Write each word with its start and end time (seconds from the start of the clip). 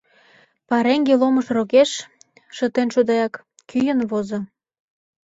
Пареҥге 0.69 1.13
ломыж 1.21 1.47
рокеш, 1.55 1.91
шытен 2.55 2.87
шудеак, 2.93 3.33
кӱын 3.69 3.99
возо. 4.11 4.39